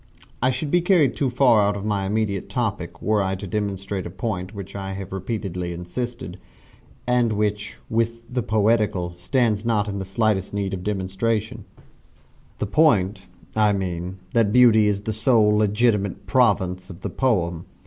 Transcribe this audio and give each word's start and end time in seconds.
I 0.41 0.49
should 0.49 0.71
be 0.71 0.81
carried 0.81 1.15
too 1.15 1.29
far 1.29 1.61
out 1.61 1.77
of 1.77 1.85
my 1.85 2.07
immediate 2.07 2.49
topic 2.49 3.03
were 3.03 3.21
I 3.21 3.35
to 3.35 3.45
demonstrate 3.45 4.07
a 4.07 4.09
point 4.09 4.49
upon 4.49 4.57
which 4.57 4.75
I 4.75 4.93
have 4.93 5.11
repeatedly 5.13 5.73
insisted, 5.73 6.39
and 7.05 7.33
which, 7.33 7.77
with 7.87 8.23
the 8.27 8.41
poetical, 8.41 9.13
stands 9.15 9.63
not 9.63 9.87
in 9.87 9.99
the 9.99 10.03
slightest 10.05 10.55
need 10.55 10.73
of 10.73 10.83
demonstration 10.83 11.65
the 12.57 12.65
point, 12.65 13.27
I 13.55 13.73
mean, 13.73 14.17
that 14.33 14.51
Beauty 14.51 14.87
is 14.87 15.01
the 15.03 15.13
sole 15.13 15.55
legitimate 15.55 16.25
province 16.25 16.89
of 16.89 17.01
the 17.01 17.11
poem. 17.11 17.67